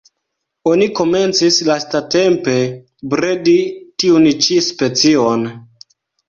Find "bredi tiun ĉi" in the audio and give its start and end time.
3.13-4.59